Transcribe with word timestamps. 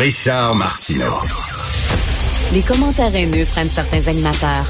Richard 0.00 0.54
Martineau. 0.54 1.20
Les 2.54 2.62
commentaires 2.62 3.14
haineux 3.14 3.44
prennent 3.44 3.68
certains 3.68 4.08
animateurs. 4.08 4.64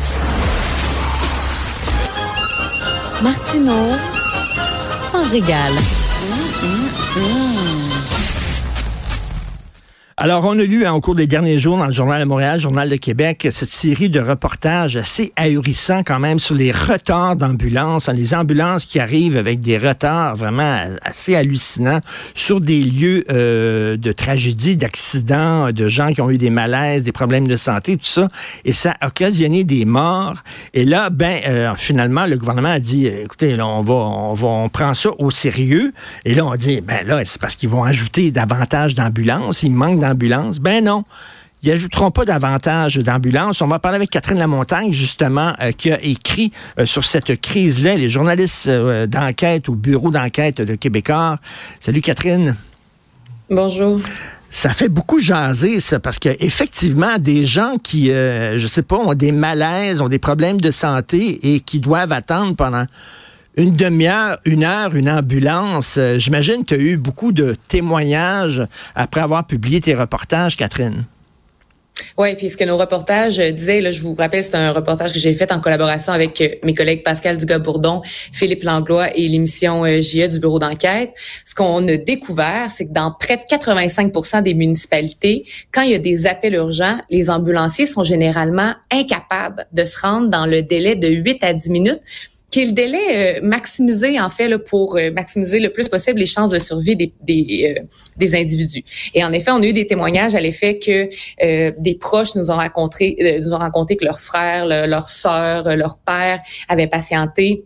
Martineau 3.23 3.93
s'en 5.09 5.23
régale. 5.31 5.75
Alors, 10.23 10.45
on 10.45 10.59
a 10.59 10.65
lu 10.65 10.85
hein, 10.85 10.93
au 10.93 11.01
cours 11.01 11.15
des 11.15 11.27
derniers 11.27 11.59
jours 11.59 11.79
dans 11.79 11.87
le 11.87 11.95
Journal 11.95 12.21
de 12.21 12.27
Montréal, 12.27 12.61
Journal 12.61 12.91
de 12.91 12.97
Québec, 12.97 13.49
cette 13.51 13.71
série 13.71 14.11
de 14.11 14.21
reportages 14.21 14.99
assez 14.99 15.33
ahurissants 15.35 16.03
quand 16.03 16.19
même 16.19 16.39
sur 16.39 16.55
les 16.55 16.73
retards 16.73 17.37
d'ambulances, 17.37 18.11
hein, 18.11 18.13
les 18.13 18.35
ambulances 18.35 18.85
qui 18.85 19.01
arrivent 19.01 19.39
avec 19.39 19.63
des 19.63 19.79
retards 19.79 20.37
vraiment 20.37 20.79
assez 21.01 21.35
hallucinants 21.35 22.01
sur 22.35 22.61
des 22.61 22.83
lieux 22.83 23.25
euh, 23.31 23.97
de 23.97 24.13
tragédie, 24.13 24.77
d'accidents, 24.77 25.73
de 25.73 25.89
gens 25.89 26.13
qui 26.13 26.21
ont 26.21 26.29
eu 26.29 26.37
des 26.37 26.51
malaises, 26.51 27.05
des 27.05 27.13
problèmes 27.13 27.49
de 27.49 27.57
santé, 27.57 27.97
tout 27.97 28.05
ça, 28.05 28.29
et 28.67 28.75
ça 28.75 28.93
a 29.01 29.07
occasionné 29.07 29.65
des 29.65 29.87
morts. 29.87 30.43
Et 30.75 30.85
là, 30.85 31.09
ben, 31.09 31.41
euh, 31.49 31.73
finalement, 31.79 32.27
le 32.27 32.37
gouvernement 32.37 32.69
a 32.69 32.79
dit, 32.79 33.07
écoutez, 33.07 33.57
là, 33.57 33.67
on 33.67 33.83
va, 33.83 33.95
on 33.95 34.35
va, 34.35 34.49
on 34.49 34.69
prend 34.69 34.93
ça 34.93 35.09
au 35.19 35.31
sérieux. 35.31 35.95
Et 36.27 36.35
là, 36.35 36.45
on 36.45 36.57
dit, 36.57 36.83
ben 36.83 37.07
là, 37.07 37.23
c'est 37.25 37.41
parce 37.41 37.57
qu'ils 37.57 37.71
vont 37.71 37.85
ajouter 37.85 38.31
davantage 38.31 38.95
d'ambulances, 38.95 39.63
il 39.63 39.73
manque 39.73 40.10
ambulance. 40.11 40.59
Ben 40.59 40.85
non. 40.85 41.05
Ils 41.63 41.69
n'ajouteront 41.69 42.11
pas 42.11 42.25
davantage 42.25 42.97
d'ambulances. 42.97 43.61
On 43.61 43.67
va 43.67 43.79
parler 43.79 43.97
avec 43.97 44.11
Catherine 44.11 44.39
Lamontagne, 44.39 44.93
justement, 44.93 45.53
euh, 45.61 45.73
qui 45.73 45.93
a 45.93 46.03
écrit 46.03 46.53
euh, 46.79 46.87
sur 46.87 47.05
cette 47.05 47.39
crise-là, 47.39 47.97
les 47.97 48.09
journalistes 48.09 48.67
euh, 48.67 49.07
d'enquête 49.07 49.69
au 49.69 49.75
bureau 49.75 50.11
d'enquête 50.11 50.63
de 50.63 50.75
Québécois. 50.75 51.39
Salut 51.79 52.01
Catherine. 52.01 52.57
Bonjour. 53.51 53.99
Ça 54.49 54.71
fait 54.71 54.89
beaucoup 54.89 55.21
jaser, 55.21 55.81
ça, 55.81 56.01
parce 56.01 56.19
qu'effectivement, 56.19 57.19
des 57.19 57.45
gens 57.45 57.77
qui, 57.81 58.09
je 58.09 58.67
sais 58.67 58.83
pas, 58.83 58.97
ont 58.97 59.15
des 59.15 59.31
malaises, 59.31 60.01
ont 60.01 60.09
des 60.09 60.19
problèmes 60.19 60.61
de 60.61 60.73
santé 60.73 61.55
et 61.55 61.61
qui 61.61 61.79
doivent 61.79 62.11
attendre 62.11 62.57
pendant 62.57 62.85
une 63.57 63.77
demi-heure, 63.77 64.39
une 64.45 64.65
heure, 64.65 64.95
une 64.95 65.11
ambulance. 65.11 65.97
Euh, 65.99 66.19
j'imagine 66.19 66.65
que 66.65 66.75
tu 66.75 66.75
as 66.75 66.79
eu 66.79 66.97
beaucoup 66.97 67.33
de 67.33 67.57
témoignages 67.69 68.67
après 68.95 69.21
avoir 69.21 69.47
publié 69.47 69.81
tes 69.81 69.95
reportages, 69.95 70.57
Catherine. 70.57 71.05
Oui, 72.17 72.35
puis 72.35 72.51
ce 72.51 72.57
que 72.57 72.65
nos 72.65 72.77
reportages 72.77 73.39
disaient, 73.39 73.81
là, 73.81 73.91
je 73.91 74.01
vous 74.01 74.15
rappelle, 74.15 74.43
c'est 74.43 74.55
un 74.55 74.73
reportage 74.73 75.13
que 75.13 75.19
j'ai 75.19 75.35
fait 75.35 75.53
en 75.53 75.61
collaboration 75.61 76.13
avec 76.13 76.41
euh, 76.41 76.49
mes 76.65 76.75
collègues 76.75 77.03
Pascal 77.03 77.37
Dugas-Bourdon, 77.37 78.03
Philippe 78.33 78.63
Langlois 78.63 79.17
et 79.17 79.29
l'émission 79.29 79.85
euh, 79.85 80.01
JE 80.01 80.29
du 80.29 80.39
bureau 80.39 80.59
d'enquête. 80.59 81.13
Ce 81.45 81.55
qu'on 81.55 81.87
a 81.89 81.97
découvert, 81.97 82.71
c'est 82.71 82.87
que 82.87 82.93
dans 82.93 83.13
près 83.19 83.37
de 83.37 83.43
85% 83.43 84.43
des 84.43 84.55
municipalités, 84.55 85.45
quand 85.73 85.83
il 85.83 85.91
y 85.91 85.95
a 85.95 85.99
des 85.99 86.27
appels 86.27 86.55
urgents, 86.55 86.99
les 87.11 87.31
ambulanciers 87.31 87.87
sont 87.87 88.05
généralement 88.05 88.75
incapables 88.91 89.67
de 89.73 89.85
se 89.85 89.99
rendre 90.01 90.29
dans 90.29 90.47
le 90.47 90.63
délai 90.63 90.97
de 90.97 91.09
8 91.09 91.45
à 91.45 91.53
10 91.53 91.71
minutes 91.71 92.01
qui 92.51 92.63
est 92.63 92.67
le 92.67 92.73
délai 92.73 93.39
euh, 93.39 93.41
maximisé 93.43 94.21
en 94.21 94.29
fait 94.29 94.49
là, 94.49 94.59
pour 94.59 94.97
euh, 94.97 95.11
maximiser 95.13 95.61
le 95.61 95.71
plus 95.71 95.89
possible 95.89 96.19
les 96.19 96.27
chances 96.27 96.51
de 96.51 96.59
survie 96.59 96.97
des 96.97 97.13
des, 97.23 97.77
euh, 97.79 97.83
des, 98.17 98.35
individus. 98.35 98.85
Et 99.15 99.25
en 99.25 99.33
effet, 99.33 99.51
on 99.53 99.63
a 99.63 99.67
eu 99.67 99.73
des 99.73 99.87
témoignages 99.87 100.35
à 100.35 100.41
l'effet 100.41 100.79
que 100.79 101.09
des 101.81 101.95
proches 101.95 102.35
nous 102.35 102.51
ont 102.51 102.57
raconté 102.57 103.41
nous 103.43 103.53
ont 103.53 103.59
raconté 103.59 103.97
que 103.97 104.05
leur 104.05 104.21
frère, 104.21 104.67
leur 104.67 105.09
sœur, 105.09 105.77
leur 105.77 105.97
père 105.99 106.41
avaient 106.69 106.87
patienté 106.87 107.65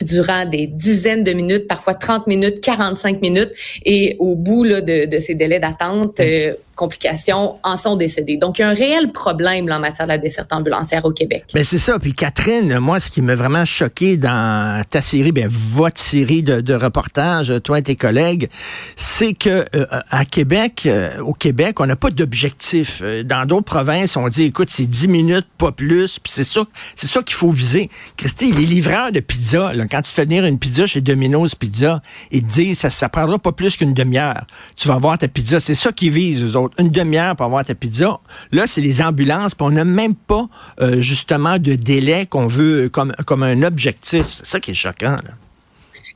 durant 0.00 0.46
des 0.46 0.66
dizaines 0.66 1.24
de 1.24 1.32
minutes, 1.32 1.66
parfois 1.68 1.94
30 1.94 2.26
minutes, 2.26 2.60
45 2.62 3.20
minutes, 3.20 3.50
et 3.84 4.16
au 4.18 4.34
bout 4.34 4.64
là, 4.64 4.80
de, 4.80 5.04
de 5.04 5.18
ces 5.18 5.34
délais 5.34 5.60
d'attente, 5.60 6.20
complications 6.80 7.58
en 7.62 7.76
sont 7.76 7.94
décédés. 7.94 8.38
Donc, 8.38 8.58
il 8.58 8.62
y 8.62 8.64
a 8.64 8.70
un 8.70 8.74
réel 8.74 9.12
problème 9.12 9.70
en 9.70 9.78
matière 9.78 10.06
de 10.06 10.12
la 10.12 10.18
desserte 10.18 10.50
ambulancière 10.50 11.04
au 11.04 11.12
Québec. 11.12 11.44
Ben 11.52 11.62
c'est 11.62 11.78
ça. 11.78 11.98
Puis 11.98 12.14
Catherine, 12.14 12.78
moi, 12.78 13.00
ce 13.00 13.10
qui 13.10 13.20
m'a 13.20 13.34
vraiment 13.34 13.66
choqué 13.66 14.16
dans 14.16 14.82
ta 14.88 15.02
série, 15.02 15.30
ben 15.30 15.46
votre 15.50 16.00
série 16.00 16.42
de, 16.42 16.74
reportages, 16.74 17.52
toi 17.62 17.80
et 17.80 17.82
tes 17.82 17.96
collègues, 17.96 18.48
c'est 18.96 19.34
que 19.34 19.66
euh, 19.74 19.86
à 20.10 20.24
Québec, 20.24 20.84
euh, 20.86 21.20
au 21.20 21.34
Québec, 21.34 21.80
on 21.80 21.86
n'a 21.86 21.96
pas 21.96 22.10
d'objectif. 22.10 23.00
Euh, 23.02 23.22
dans 23.24 23.44
d'autres 23.44 23.66
provinces, 23.66 24.16
on 24.16 24.26
dit, 24.28 24.44
écoute, 24.44 24.70
c'est 24.70 24.86
10 24.86 25.08
minutes, 25.08 25.46
pas 25.58 25.72
plus. 25.72 26.18
Puis 26.18 26.32
c'est 26.32 26.44
ça, 26.44 26.64
c'est 26.96 27.08
ça 27.08 27.22
qu'il 27.22 27.36
faut 27.36 27.50
viser. 27.50 27.90
Christy, 28.16 28.52
les 28.52 28.64
livreurs 28.64 29.12
de 29.12 29.20
pizza, 29.20 29.74
là, 29.74 29.84
quand 29.86 30.00
tu 30.00 30.10
fais 30.10 30.24
venir 30.24 30.46
une 30.46 30.58
pizza 30.58 30.86
chez 30.86 31.02
Domino's 31.02 31.54
Pizza, 31.54 32.00
ils 32.30 32.42
te 32.42 32.50
disent, 32.50 32.78
ça, 32.78 32.88
ça 32.88 33.10
prendra 33.10 33.38
pas 33.38 33.52
plus 33.52 33.76
qu'une 33.76 33.92
demi-heure. 33.92 34.46
Tu 34.76 34.88
vas 34.88 34.94
avoir 34.94 35.18
ta 35.18 35.28
pizza. 35.28 35.60
C'est 35.60 35.74
ça 35.74 35.92
qu'ils 35.92 36.12
visent, 36.12 36.42
eux 36.42 36.56
autres 36.56 36.69
une 36.78 36.90
demi-heure 36.90 37.36
pour 37.36 37.46
avoir 37.46 37.64
ta 37.64 37.74
pizza. 37.74 38.20
Là, 38.52 38.66
c'est 38.66 38.80
les 38.80 39.02
ambulances, 39.02 39.54
puis 39.54 39.66
on 39.66 39.70
n'a 39.70 39.84
même 39.84 40.14
pas 40.14 40.48
euh, 40.80 41.00
justement 41.00 41.58
de 41.58 41.74
délai 41.74 42.26
qu'on 42.26 42.46
veut 42.46 42.88
comme, 42.88 43.12
comme 43.26 43.42
un 43.42 43.62
objectif. 43.62 44.26
C'est 44.28 44.46
ça 44.46 44.60
qui 44.60 44.72
est 44.72 44.74
choquant. 44.74 45.12
Là. 45.12 45.30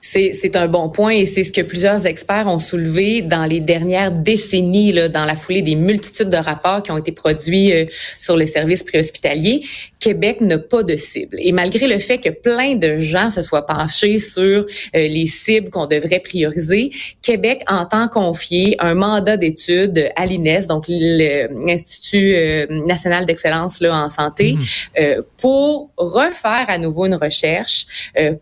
C'est 0.06 0.54
un 0.54 0.69
bon 0.69 0.91
point 0.91 1.12
et 1.12 1.25
c'est 1.25 1.44
ce 1.44 1.50
que 1.50 1.62
plusieurs 1.62 2.04
experts 2.04 2.47
ont 2.47 2.59
soulevé 2.59 3.22
dans 3.22 3.47
les 3.47 3.60
dernières 3.60 4.12
décennies, 4.12 4.92
là, 4.92 5.09
dans 5.09 5.25
la 5.25 5.34
foulée 5.34 5.62
des 5.62 5.76
multitudes 5.76 6.28
de 6.28 6.37
rapports 6.37 6.82
qui 6.82 6.91
ont 6.91 6.98
été 6.98 7.10
produits 7.10 7.72
euh, 7.72 7.87
sur 8.19 8.37
les 8.37 8.47
services 8.47 8.82
préhospitaliers. 8.82 9.62
Québec 10.00 10.43
n'a 10.43 10.59
pas 10.59 10.82
de 10.82 10.94
cible. 10.94 11.38
Et 11.41 11.53
malgré 11.53 11.87
le 11.87 11.98
fait 11.98 12.19
que 12.19 12.28
plein 12.28 12.75
de 12.75 12.98
gens 12.98 13.31
se 13.31 13.41
soient 13.41 13.66
penchés 13.66 14.19
sur 14.19 14.44
euh, 14.44 14.64
les 14.93 15.26
cibles 15.26 15.70
qu'on 15.70 15.87
devrait 15.87 16.20
prioriser, 16.20 16.91
Québec 17.22 17.62
entend 17.66 18.09
confier 18.09 18.76
un 18.81 18.93
mandat 18.94 19.38
d'étude 19.38 20.10
à 20.16 20.26
l'INES, 20.26 20.66
donc 20.69 20.84
l'Institut 20.87 22.34
euh, 22.34 22.66
national 22.87 23.25
d'excellence 23.25 23.81
en 23.82 24.10
santé, 24.10 24.53
mmh. 24.53 25.22
pour 25.38 25.91
refaire 25.97 26.66
à 26.69 26.76
nouveau 26.76 27.06
une 27.06 27.14
recherche 27.14 27.87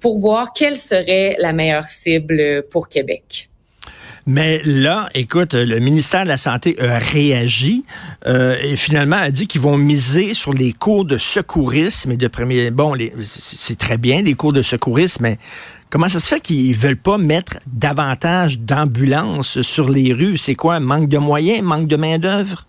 pour 0.01 0.19
voir 0.19 0.53
quelle 0.53 0.77
serait 0.77 1.37
la 1.39 1.52
meilleure 1.53 1.85
cible 1.85 2.65
pour 2.71 2.89
Québec. 2.89 3.49
Mais 4.27 4.63
là, 4.65 5.09
écoute, 5.15 5.55
le 5.55 5.81
ministère 5.81 6.23
de 6.23 6.29
la 6.29 6.37
Santé 6.37 6.77
a 6.81 6.99
réagi 6.99 7.85
euh, 8.27 8.57
et 8.63 8.77
finalement 8.77 9.17
a 9.17 9.31
dit 9.33 9.49
qu'ils 9.49 9.61
vont 9.61 9.77
miser 9.77 10.33
sur 10.33 10.53
les 10.53 10.73
cours 10.73 11.05
de 11.05 11.19
secourisme 11.19 12.13
et 12.13 12.17
de 12.17 12.29
premier. 12.29 12.71
Bon, 12.71 12.95
c'est 13.25 13.79
très 13.79 13.99
bien 13.99 14.23
les 14.23 14.35
cours 14.35 14.53
de 14.53 14.63
secourisme, 14.63 15.25
mais 15.25 15.39
comment 15.91 16.09
ça 16.09 16.21
se 16.21 16.29
fait 16.29 16.41
qu'ils 16.41 16.77
veulent 16.77 16.97
pas 16.97 17.19
mettre 17.19 17.59
davantage 17.67 18.61
d'ambulances 18.61 19.61
sur 19.63 19.91
les 19.91 20.13
rues? 20.13 20.37
C'est 20.37 20.55
quoi? 20.55 20.79
Manque 20.79 21.09
de 21.09 21.19
moyens, 21.19 21.63
manque 21.63 21.89
de 21.89 21.97
main 21.97 22.19
d'œuvre 22.19 22.67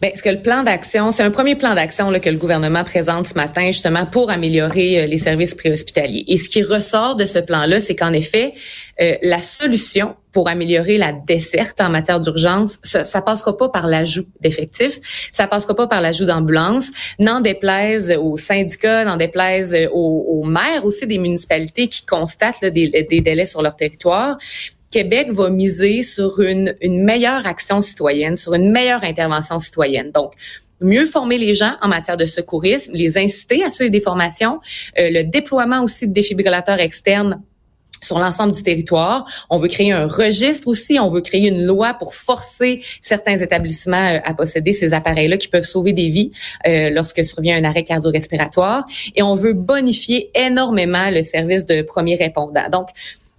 Bien, 0.00 0.10
ce 0.14 0.22
que 0.22 0.28
le 0.28 0.40
plan 0.40 0.62
d'action, 0.62 1.10
c'est 1.10 1.22
un 1.22 1.30
premier 1.30 1.54
plan 1.54 1.74
d'action 1.74 2.12
que 2.18 2.30
le 2.30 2.36
gouvernement 2.36 2.84
présente 2.84 3.26
ce 3.26 3.34
matin 3.34 3.66
justement 3.66 4.06
pour 4.06 4.30
améliorer 4.30 5.02
euh, 5.02 5.06
les 5.06 5.18
services 5.18 5.54
préhospitaliers. 5.54 6.24
Et 6.28 6.38
ce 6.38 6.48
qui 6.48 6.62
ressort 6.62 7.16
de 7.16 7.26
ce 7.26 7.38
plan-là, 7.38 7.80
c'est 7.80 7.94
qu'en 7.94 8.12
effet, 8.12 8.54
euh, 9.00 9.12
la 9.22 9.38
solution 9.38 10.14
pour 10.32 10.48
améliorer 10.48 10.98
la 10.98 11.12
desserte 11.12 11.80
en 11.80 11.88
matière 11.88 12.20
d'urgence, 12.20 12.78
ça, 12.82 13.04
ça 13.04 13.22
passera 13.22 13.56
pas 13.56 13.70
par 13.70 13.86
l'ajout 13.86 14.26
d'effectifs, 14.40 15.00
ça 15.32 15.46
passera 15.46 15.74
pas 15.74 15.86
par 15.86 16.02
l'ajout 16.02 16.26
d'ambulances, 16.26 16.90
n'en 17.18 17.40
déplaise 17.40 18.14
aux 18.20 18.36
syndicats, 18.36 19.04
n'en 19.04 19.16
déplaise 19.16 19.74
aux, 19.92 20.44
maires 20.44 20.84
aussi 20.84 21.06
des 21.06 21.18
municipalités 21.18 21.88
qui 21.88 22.04
constatent 22.04 22.64
des, 22.66 22.88
des 22.88 23.20
délais 23.22 23.46
sur 23.46 23.62
leur 23.62 23.76
territoire. 23.76 24.36
Québec 24.96 25.30
va 25.30 25.50
miser 25.50 26.02
sur 26.02 26.40
une, 26.40 26.74
meilleure 26.82 27.46
action 27.46 27.82
citoyenne, 27.82 28.34
sur 28.34 28.54
une 28.54 28.72
meilleure 28.72 29.04
intervention 29.04 29.60
citoyenne. 29.60 30.10
Donc, 30.10 30.32
mieux 30.80 31.04
former 31.04 31.36
les 31.36 31.52
gens 31.52 31.74
en 31.82 31.88
matière 31.88 32.16
de 32.16 32.24
secourisme, 32.24 32.92
les 32.94 33.18
inciter 33.18 33.62
à 33.62 33.68
suivre 33.68 33.90
des 33.90 34.00
formations, 34.00 34.58
euh, 34.98 35.10
le 35.10 35.24
déploiement 35.24 35.82
aussi 35.82 36.08
de 36.08 36.14
défibrillateurs 36.14 36.80
externes 36.80 37.42
sur 38.00 38.18
l'ensemble 38.18 38.52
du 38.52 38.62
territoire. 38.62 39.26
On 39.50 39.58
veut 39.58 39.68
créer 39.68 39.92
un 39.92 40.06
registre 40.06 40.66
aussi. 40.66 40.98
On 40.98 41.10
veut 41.10 41.20
créer 41.20 41.46
une 41.46 41.66
loi 41.66 41.92
pour 41.92 42.14
forcer 42.14 42.82
certains 43.02 43.36
établissements 43.36 44.14
euh, 44.14 44.18
à 44.24 44.32
posséder 44.32 44.72
ces 44.72 44.94
appareils-là 44.94 45.36
qui 45.36 45.48
peuvent 45.48 45.66
sauver 45.66 45.92
des 45.92 46.08
vies 46.08 46.32
euh, 46.66 46.88
lorsque 46.88 47.22
survient 47.22 47.58
un 47.58 47.64
arrêt 47.64 47.84
cardio-respiratoire. 47.84 48.86
Et 49.14 49.22
on 49.22 49.34
veut 49.34 49.52
bonifier 49.52 50.30
énormément 50.34 51.10
le 51.10 51.22
service 51.22 51.66
de 51.66 51.82
premier 51.82 52.14
répondant. 52.14 52.70
Donc, 52.72 52.88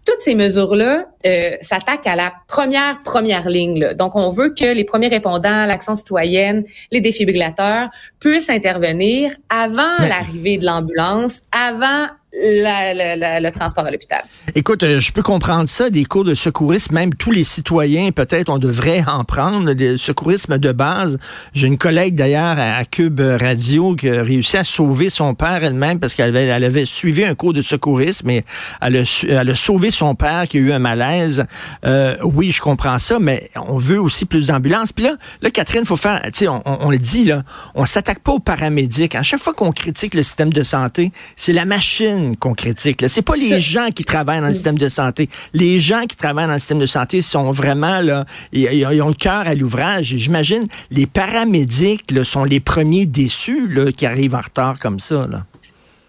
toutes 0.08 0.22
ces 0.22 0.36
mesures-là 0.36 1.06
euh, 1.26 1.52
s'attaquent 1.60 2.08
à 2.08 2.16
la 2.16 2.32
première 2.48 2.98
première 3.02 3.50
ligne. 3.50 3.94
Donc, 3.94 4.16
on 4.16 4.30
veut 4.30 4.54
que 4.58 4.64
les 4.64 4.86
premiers 4.86 5.10
répondants, 5.10 5.66
l'action 5.66 5.96
citoyenne, 5.96 6.64
les 6.92 7.02
défibrillateurs 7.02 7.90
puissent 8.22 8.50
intervenir 8.50 9.36
avant 9.50 9.98
l'arrivée 10.00 10.58
de 10.58 10.66
l'ambulance, 10.66 11.42
avant 11.52 12.08
le 12.40 13.50
transport 13.50 13.86
à 13.86 13.92
l'hôpital. 13.92 14.24
Écoute, 14.56 14.84
euh, 14.84 15.00
je 15.00 15.12
peux 15.12 15.22
comprendre 15.22 15.68
ça, 15.70 15.90
des 15.90 16.06
cours 16.06 16.24
de 16.24 16.34
secourisme, 16.34 16.96
même 16.96 17.14
tous 17.14 17.32
les 17.32 17.44
citoyens, 17.44 18.12
peut-être, 18.12 18.50
on 18.50 18.58
devrait 18.58 19.04
en 19.08 19.24
prendre, 19.24 19.74
des 19.74 19.98
secourisme 19.98 20.58
de 20.58 20.72
base. 20.72 21.18
J'ai 21.54 21.68
une 21.68 21.78
collègue 21.78 22.16
d'ailleurs 22.16 22.58
à, 22.60 22.84
Cube 22.86 23.20
Radio 23.20 23.96
qui 23.96 24.10
a 24.10 24.24
réussi 24.24 24.58
à 24.58 24.64
sauver 24.64 25.10
son 25.10 25.36
père 25.36 25.64
elle-même 25.64 26.00
parce 26.00 26.14
qu'elle 26.16 26.30
avait, 26.30 26.46
elle 26.46 26.64
avait 26.64 26.86
suivi 26.86 27.24
un 27.26 27.36
cours 27.36 27.54
de 27.54 27.62
secourisme 27.62 28.30
et 28.30 28.44
elle 28.82 28.98
a, 28.98 29.24
elle 29.28 29.50
a 29.50 29.56
sauvé 29.56 29.92
son 29.92 30.16
père 30.16 30.48
qui 30.48 30.58
a 30.58 30.60
eu 30.62 30.72
un 30.72 30.80
malaise. 30.80 31.46
Euh, 31.86 32.16
oui, 32.24 32.52
je 32.52 32.62
comprends 32.62 33.00
ça, 33.00 33.20
mais 33.20 33.50
on 33.56 33.78
veut 33.78 34.00
aussi 34.00 34.26
plus 34.26 34.48
d'ambulances. 34.48 34.94
Puis 34.94 35.06
là, 35.06 35.16
là, 35.42 35.52
Catherine, 35.52 35.86
faut 35.86 35.98
faire, 35.98 36.22
tu 36.26 36.32
sais, 36.34 36.48
on, 36.48 36.64
on, 36.66 36.90
le 36.90 36.98
dit, 36.98 37.26
là, 37.26 37.44
on 37.76 37.86
s'attaque 37.86 38.20
pas 38.20 38.32
aux 38.32 38.40
paramédics. 38.40 39.16
À 39.16 39.24
chaque 39.24 39.42
fois 39.42 39.54
qu'on 39.54 39.72
critique 39.72 40.14
le 40.14 40.24
système 40.24 40.54
de 40.54 40.64
santé, 40.64 41.12
c'est 41.36 41.54
la 41.54 41.66
machine 41.66 42.27
qu'on 42.36 42.54
critique. 42.54 43.04
C'est 43.08 43.22
pas 43.22 43.36
les 43.36 43.60
gens 43.60 43.90
qui 43.94 44.04
travaillent 44.04 44.42
dans 44.42 44.48
le 44.48 44.54
système 44.54 44.78
de 44.78 44.88
santé. 44.88 45.30
Les 45.54 45.80
gens 45.80 46.06
qui 46.06 46.16
travaillent 46.16 46.48
dans 46.48 46.54
le 46.54 46.60
système 46.60 46.80
de 46.80 46.86
santé 46.86 47.22
sont 47.22 47.52
vraiment 47.52 48.00
là, 48.00 48.26
ils, 48.52 48.86
ont 49.02 49.10
le 49.10 49.14
cœur 49.14 49.48
à 49.48 49.56
l'ouvrage. 49.56 50.16
J'imagine 50.18 50.68
les 50.92 51.06
paramédics 51.06 52.12
là, 52.12 52.24
sont 52.24 52.44
les 52.44 52.60
premiers 52.60 53.06
déçus 53.06 53.68
là, 53.68 53.92
qui 53.92 54.06
arrivent 54.06 54.36
en 54.36 54.42
retard 54.42 54.80
comme 54.80 55.00
ça. 55.00 55.28
Là. 55.30 55.46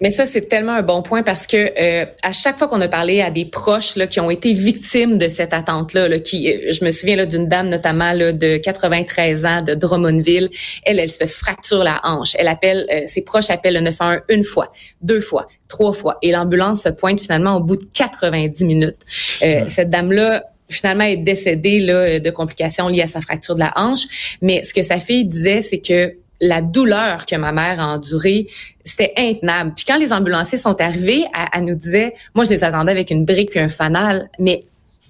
Mais 0.01 0.11
ça, 0.11 0.27
c'est 0.27 0.43
tellement 0.43 0.73
un 0.73 0.83
bon 0.83 1.03
point 1.03 1.23
parce 1.23 1.47
que 1.47 1.57
euh, 1.57 2.07
à 2.23 2.33
chaque 2.33 2.59
fois 2.59 2.69
qu'on 2.69 2.81
a 2.81 2.89
parlé 2.89 3.21
à 3.21 3.31
des 3.31 3.45
proches 3.45 3.97
là, 3.97 4.07
qui 4.07 4.21
ont 4.21 4.31
été 4.31 4.53
victimes 4.53 5.19
de 5.19 5.29
cette 5.29 5.53
attente-là, 5.53 6.09
là, 6.09 6.19
qui, 6.19 6.51
euh, 6.51 6.73
je 6.73 6.85
me 6.85 6.91
souviens 6.91 7.17
là, 7.17 7.27
d'une 7.27 7.49
dame 7.49 7.69
notamment 7.69 8.13
là, 8.13 8.33
de 8.33 8.59
93 8.59 9.45
ans 9.45 9.63
de 9.63 9.75
Drummondville, 9.75 10.51
elle, 10.85 11.01
elle 11.01 11.11
se 11.11 11.27
fracture 11.27 11.83
la 11.83 12.01
hanche. 12.05 12.37
Elle 12.39 12.49
appelle, 12.49 12.87
euh, 12.93 13.03
ses 13.07 13.23
proches 13.23 13.51
appellent 13.51 13.75
le 13.75 13.81
911 13.81 14.21
une 14.29 14.45
fois, 14.45 14.73
deux 15.03 15.21
fois, 15.21 15.49
trois 15.69 15.93
fois, 15.93 16.19
et 16.23 16.31
l'ambulance 16.31 16.83
se 16.83 16.89
pointe 16.91 17.21
finalement 17.21 17.57
au 17.57 17.61
bout 17.61 17.77
de 17.77 17.87
90 17.95 18.65
minutes. 18.65 18.99
Cette 19.41 19.91
dame-là 19.91 20.45
finalement 20.69 21.05
est 21.05 21.17
décédée 21.17 21.81
là, 21.81 22.21
de 22.21 22.31
complications 22.31 22.89
liées 22.89 23.03
à 23.03 23.09
sa 23.09 23.21
fracture 23.21 23.55
de 23.55 23.61
la 23.61 23.73
hanche. 23.77 24.03
Mais 24.43 24.63
ce 24.65 24.75
que 24.75 24.83
sa 24.83 25.01
fille 25.01 25.25
disait, 25.25 25.63
c'est 25.63 25.79
que 25.79 26.15
la 26.41 26.63
douleur 26.63 27.27
que 27.27 27.37
ma 27.37 27.53
mère 27.53 27.81
a 27.81 27.95
endurée, 27.95 28.47
c'était 28.85 29.13
intenable. 29.17 29.73
Puis 29.75 29.85
quand 29.87 29.99
les 29.99 30.13
ambulanciers 30.13 30.59
sont 30.59 30.81
arrivés, 30.81 31.25
elle, 31.53 31.65
nous 31.65 31.75
disait, 31.75 32.15
moi 32.35 32.45
je 32.45 32.51
les 32.51 32.65
attendais 32.65 32.93
avec 32.93 33.11
une 33.11 33.25
brique 33.25 33.51
puis 33.51 33.61
un 33.61 33.69
fanal, 33.69 34.29
mais 34.39 34.65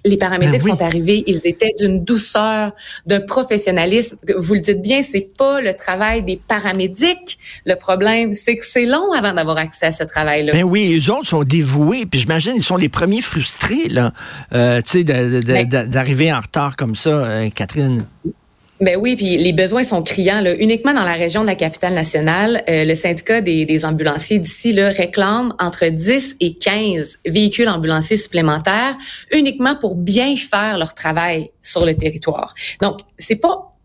les 0.05 0.17
paramédics 0.17 0.63
ben 0.63 0.75
sont 0.75 0.81
arrivés, 0.81 1.23
ils 1.27 1.45
étaient 1.45 1.73
d'une 1.77 2.03
douceur, 2.03 2.71
d'un 3.05 3.19
professionnalisme. 3.19 4.17
Vous 4.37 4.53
le 4.53 4.61
dites 4.61 4.81
bien, 4.81 5.03
c'est 5.03 5.27
pas 5.37 5.59
le 5.59 5.73
travail 5.73 6.23
des 6.23 6.39
paramédics. 6.47 7.37
Le 7.65 7.75
problème, 7.75 8.33
c'est 8.33 8.55
que 8.55 8.65
c'est 8.65 8.85
long 8.85 9.11
avant 9.11 9.33
d'avoir 9.33 9.57
accès 9.57 9.87
à 9.87 9.91
ce 9.91 10.03
travail-là. 10.03 10.53
Ben 10.53 10.63
oui, 10.63 10.87
les 10.87 11.09
autres 11.09 11.27
sont 11.27 11.43
dévoués, 11.43 12.05
puis 12.05 12.21
j'imagine 12.21 12.53
ils 12.55 12.63
sont 12.63 12.77
les 12.77 12.89
premiers 12.89 13.21
frustrés 13.21 13.89
là, 13.89 14.13
euh, 14.53 14.81
tu 14.81 14.99
sais, 14.99 15.03
ben 15.03 15.67
d'arriver 15.67 16.31
en 16.31 16.39
retard 16.39 16.75
comme 16.75 16.95
ça, 16.95 17.09
euh, 17.09 17.49
Catherine. 17.49 18.05
Ben 18.81 18.97
oui, 18.97 19.17
puis 19.17 19.37
les 19.37 19.51
besoins 19.51 19.83
sont 19.83 20.01
criants. 20.01 20.39
Là. 20.39 20.55
Uniquement 20.55 20.93
dans 20.93 21.03
la 21.03 21.13
région 21.13 21.41
de 21.41 21.47
la 21.47 21.55
capitale 21.55 21.93
nationale, 21.93 22.63
euh, 22.69 22.85
le 22.85 22.95
syndicat 22.95 23.41
des, 23.41 23.65
des 23.65 23.83
ambulanciers 23.83 24.39
d'ici 24.39 24.79
réclame 24.79 25.53
entre 25.59 25.87
10 25.87 26.37
et 26.39 26.53
15 26.53 27.19
véhicules 27.25 27.67
ambulanciers 27.67 28.15
supplémentaires 28.15 28.97
uniquement 29.33 29.75
pour 29.75 29.95
bien 29.95 30.35
faire 30.37 30.77
leur 30.77 30.93
travail 30.93 31.51
sur 31.61 31.85
le 31.85 31.93
territoire. 31.95 32.55
Donc, 32.81 33.01
c'est 33.17 33.35
pas 33.35 33.75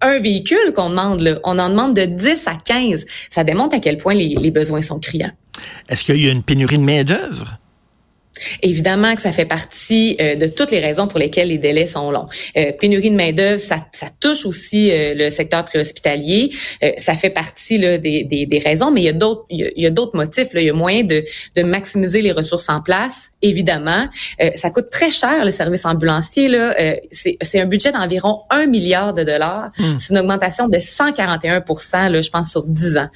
un 0.00 0.18
véhicule 0.18 0.72
qu'on 0.74 0.90
demande, 0.90 1.20
là. 1.20 1.38
on 1.44 1.58
en 1.58 1.68
demande 1.68 1.94
de 1.94 2.04
10 2.04 2.46
à 2.46 2.54
15. 2.54 3.04
Ça 3.28 3.44
démontre 3.44 3.76
à 3.76 3.80
quel 3.80 3.98
point 3.98 4.14
les, 4.14 4.28
les 4.28 4.50
besoins 4.50 4.80
sont 4.80 4.98
criants. 4.98 5.32
Est-ce 5.88 6.04
qu'il 6.04 6.22
y 6.22 6.28
a 6.28 6.32
une 6.32 6.42
pénurie 6.42 6.78
de 6.78 6.84
main-d'œuvre? 6.84 7.57
Évidemment 8.62 9.14
que 9.14 9.22
ça 9.22 9.32
fait 9.32 9.44
partie 9.44 10.16
euh, 10.20 10.36
de 10.36 10.46
toutes 10.46 10.70
les 10.70 10.80
raisons 10.80 11.06
pour 11.06 11.18
lesquelles 11.18 11.48
les 11.48 11.58
délais 11.58 11.86
sont 11.86 12.10
longs. 12.10 12.26
Euh, 12.56 12.72
pénurie 12.72 13.10
de 13.10 13.16
main 13.16 13.32
d'œuvre, 13.32 13.60
ça, 13.60 13.86
ça, 13.92 14.06
touche 14.20 14.46
aussi 14.46 14.90
euh, 14.90 15.14
le 15.14 15.30
secteur 15.30 15.64
préhospitalier. 15.64 16.50
ça 16.98 17.14
fait 17.14 17.30
partie 17.30 17.78
là, 17.78 17.98
des, 17.98 18.24
des, 18.24 18.46
des, 18.46 18.58
raisons, 18.58 18.90
mais 18.90 19.02
il 19.02 19.04
y 19.04 19.08
a 19.08 19.12
d'autres 19.12 19.44
il 19.50 19.72
y 19.76 19.86
a, 19.86 19.90
d'autres 19.90 20.16
motifs. 20.16 20.52
Là. 20.52 20.60
Il 20.60 20.66
y 20.66 20.70
a 20.70 20.72
moyen 20.72 21.04
de, 21.04 21.24
de 21.56 21.62
maximiser 21.62 22.22
les 22.22 22.32
ressources 22.32 22.68
en 22.68 22.80
place. 22.80 23.30
Évidemment, 23.42 24.08
ça 24.54 24.70
coûte 24.70 24.90
très 24.90 25.10
cher 25.10 25.44
le 25.44 25.50
service 25.50 25.84
ambulancier. 25.84 26.48
Là, 26.48 26.74
c'est 27.12 27.60
un 27.60 27.66
budget 27.66 27.92
d'environ 27.92 28.42
1 28.50 28.66
milliard 28.66 29.14
de 29.14 29.22
dollars. 29.22 29.70
Hmm. 29.78 29.98
C'est 29.98 30.12
une 30.12 30.18
augmentation 30.18 30.68
de 30.68 30.78
141 30.78 31.62
là, 32.08 32.20
je 32.20 32.30
pense, 32.30 32.50
sur 32.50 32.66
10 32.66 32.98
ans 32.98 33.08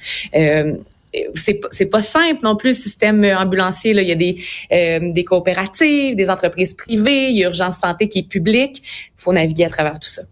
c'est 1.35 1.61
c'est 1.71 1.85
pas 1.85 2.01
simple 2.01 2.39
non 2.43 2.55
plus 2.55 2.69
le 2.69 2.75
système 2.75 3.23
ambulancier 3.23 3.93
là 3.93 4.01
il 4.01 4.09
y 4.09 4.11
a 4.11 4.15
des 4.15 4.37
euh, 4.71 5.11
des 5.11 5.23
coopératives 5.23 6.15
des 6.15 6.29
entreprises 6.29 6.73
privées 6.73 7.29
il 7.29 7.37
y 7.37 7.43
a 7.43 7.47
urgence 7.47 7.77
santé 7.79 8.09
qui 8.09 8.19
est 8.19 8.27
publique 8.27 8.81
il 8.83 9.21
faut 9.21 9.33
naviguer 9.33 9.65
à 9.65 9.69
travers 9.69 9.99
tout 9.99 10.09
ça 10.09 10.23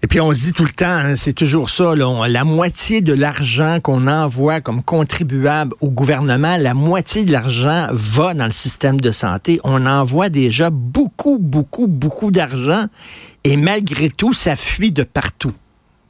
et 0.00 0.06
puis 0.06 0.20
on 0.20 0.32
se 0.32 0.42
dit 0.42 0.52
tout 0.52 0.64
le 0.64 0.70
temps, 0.70 0.86
hein, 0.86 1.16
c'est 1.16 1.32
toujours 1.32 1.70
ça, 1.70 1.96
là, 1.96 2.28
la 2.28 2.44
moitié 2.44 3.00
de 3.00 3.12
l'argent 3.12 3.80
qu'on 3.82 4.06
envoie 4.06 4.60
comme 4.60 4.80
contribuable 4.80 5.74
au 5.80 5.90
gouvernement, 5.90 6.56
la 6.56 6.72
moitié 6.72 7.24
de 7.24 7.32
l'argent 7.32 7.88
va 7.90 8.32
dans 8.32 8.44
le 8.44 8.52
système 8.52 9.00
de 9.00 9.10
santé. 9.10 9.60
On 9.64 9.86
envoie 9.86 10.28
déjà 10.28 10.70
beaucoup, 10.70 11.38
beaucoup, 11.38 11.88
beaucoup 11.88 12.30
d'argent 12.30 12.86
et 13.42 13.56
malgré 13.56 14.08
tout, 14.08 14.32
ça 14.32 14.54
fuit 14.54 14.92
de 14.92 15.02
partout. 15.02 15.52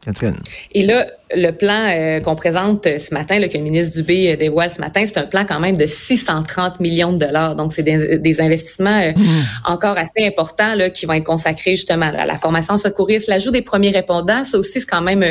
Catherine. 0.08 0.38
Et 0.72 0.87
là, 0.87 1.06
le 1.34 1.50
plan 1.50 1.88
euh, 1.90 2.20
qu'on 2.20 2.34
présente 2.34 2.87
ce 2.87 3.12
matin, 3.12 3.38
là, 3.38 3.49
que 3.49 3.56
le 3.56 3.62
ministre 3.62 3.94
Dubé 3.94 4.32
euh, 4.32 4.37
dévoile 4.37 4.70
ce 4.70 4.81
matin, 4.81 5.05
c'est 5.06 5.19
un 5.19 5.26
plan 5.26 5.44
quand 5.46 5.60
même 5.60 5.76
de 5.76 5.84
630 5.84 6.81
millions 6.81 7.12
de 7.12 7.19
dollars. 7.19 7.55
Donc, 7.55 7.72
c'est 7.72 7.82
des, 7.82 8.40
investissements 8.40 8.99
euh, 8.99 9.12
mmh. 9.14 9.44
encore 9.66 9.99
assez 9.99 10.26
importants 10.26 10.75
là, 10.75 10.90
qui 10.90 11.06
vont 11.06 11.12
être 11.12 11.25
consacrés 11.25 11.72
justement 11.72 12.06
à 12.06 12.25
la 12.25 12.37
formation 12.37 12.78
secouriste, 12.78 13.28
l'ajout 13.28 13.50
des 13.50 13.62
premiers 13.62 13.90
répondants. 13.90 14.44
Ça 14.44 14.58
aussi, 14.58 14.81
c'est 14.81 14.87
quand 14.87 15.02
même 15.02 15.22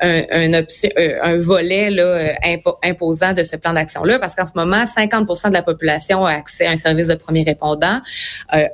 un, 0.00 0.22
un, 0.30 0.62
un 1.22 1.36
volet 1.36 1.90
là, 1.90 2.32
imposant 2.82 3.32
de 3.32 3.44
ce 3.44 3.56
plan 3.56 3.74
d'action-là, 3.74 4.18
parce 4.18 4.34
qu'en 4.34 4.46
ce 4.46 4.52
moment, 4.56 4.84
50% 4.84 5.48
de 5.50 5.54
la 5.54 5.62
population 5.62 6.24
a 6.24 6.32
accès 6.32 6.66
à 6.66 6.70
un 6.70 6.76
service 6.76 7.08
de 7.08 7.14
premiers 7.14 7.44
répondants. 7.44 8.00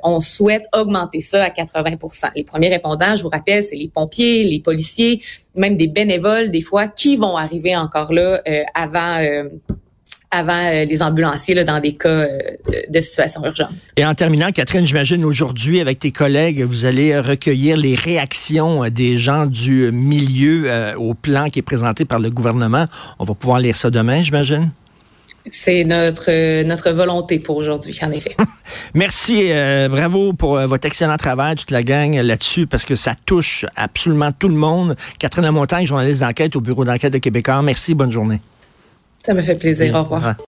on 0.03 0.21
souhaite 0.21 0.63
augmenter 0.73 1.21
ça 1.21 1.43
à 1.43 1.49
80% 1.49 2.29
Les 2.35 2.43
premiers 2.43 2.69
répondants, 2.69 3.15
je 3.15 3.23
vous 3.23 3.29
rappelle, 3.29 3.63
c'est 3.63 3.75
les 3.75 3.89
pompiers, 3.89 4.43
les 4.43 4.59
policiers, 4.59 5.21
même 5.55 5.77
des 5.77 5.87
bénévoles, 5.87 6.51
des 6.51 6.61
fois, 6.61 6.87
qui 6.87 7.15
vont 7.15 7.37
arriver 7.37 7.75
encore 7.75 8.13
là 8.13 8.41
euh, 8.47 8.63
avant 8.73 9.17
euh, 9.19 9.43
avant 10.31 10.53
euh, 10.53 10.85
les 10.85 11.03
ambulanciers 11.03 11.53
là, 11.53 11.63
dans 11.63 11.79
des 11.79 11.93
cas 11.93 12.25
de 12.89 13.01
situation 13.01 13.45
urgente. 13.45 13.69
Et 13.97 14.03
en 14.03 14.15
terminant, 14.15 14.49
Catherine, 14.51 14.87
j'imagine 14.87 15.23
aujourd'hui, 15.23 15.79
avec 15.79 15.99
tes 15.99 16.11
collègues, 16.11 16.63
vous 16.63 16.85
allez 16.85 17.19
recueillir 17.19 17.77
les 17.77 17.93
réactions 17.93 18.89
des 18.89 19.15
gens 19.17 19.45
du 19.45 19.91
milieu 19.91 20.71
au 20.97 21.13
plan 21.13 21.49
qui 21.49 21.59
est 21.59 21.63
présenté 21.63 22.03
par 22.03 22.17
le 22.17 22.31
gouvernement. 22.31 22.85
On 23.19 23.25
va 23.25 23.35
pouvoir 23.35 23.59
lire 23.59 23.75
ça 23.75 23.91
demain, 23.91 24.23
j'imagine? 24.23 24.71
C'est 25.49 25.83
notre 25.83 26.63
notre 26.63 26.91
volonté 26.91 27.39
pour 27.39 27.57
aujourd'hui, 27.57 27.99
en 28.01 28.11
effet. 28.11 28.35
Merci, 28.93 29.51
euh, 29.51 29.89
bravo 29.89 30.33
pour 30.33 30.57
euh, 30.57 30.67
votre 30.67 30.87
excellent 30.87 31.17
travail, 31.17 31.55
toute 31.55 31.71
la 31.71 31.83
gang 31.83 32.15
là-dessus, 32.15 32.65
parce 32.65 32.85
que 32.85 32.95
ça 32.95 33.13
touche 33.25 33.65
absolument 33.75 34.31
tout 34.31 34.47
le 34.47 34.55
monde. 34.55 34.95
Catherine 35.19 35.43
Lamontagne, 35.43 35.85
journaliste 35.85 36.21
d'enquête 36.21 36.55
au 36.55 36.61
bureau 36.61 36.85
d'enquête 36.85 37.11
de 37.11 37.17
Québécois. 37.17 37.61
Merci, 37.61 37.93
bonne 37.93 38.11
journée. 38.11 38.39
Ça 39.25 39.33
me 39.33 39.41
fait 39.41 39.55
plaisir. 39.55 39.95
Au 39.95 40.03
revoir. 40.03 40.35